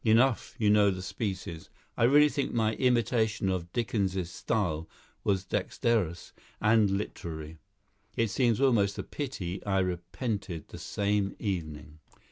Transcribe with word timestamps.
Enough, 0.03 0.55
you 0.57 0.71
know 0.71 0.89
the 0.89 1.03
species. 1.03 1.69
I 1.95 2.05
really 2.05 2.27
think 2.27 2.51
my 2.51 2.73
imitation 2.77 3.49
of 3.49 3.71
Dickens's 3.71 4.31
style 4.31 4.89
was 5.23 5.45
dexterous 5.45 6.33
and 6.59 6.89
literary. 6.89 7.59
It 8.17 8.29
seems 8.29 8.59
almost 8.59 8.97
a 8.97 9.03
pity 9.03 9.63
I 9.63 9.77
repented 9.77 10.69
the 10.69 10.79
same 10.79 11.35
evening." 11.37 11.99